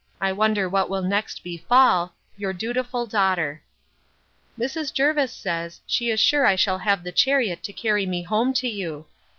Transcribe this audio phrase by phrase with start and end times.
[0.19, 3.61] I wonder what will next befall Your dutiful DAUGHTER.
[4.57, 4.91] Mrs.
[4.91, 8.67] Jervis says, she is sure I shall have the chariot to carry me home to
[8.67, 9.05] you.